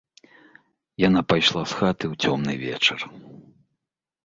Яна 1.07 1.21
пайшла 1.33 1.63
з 1.73 1.79
хаты 1.81 2.05
ў 2.09 2.13
цёмны 2.25 2.53
вечар. 2.65 2.99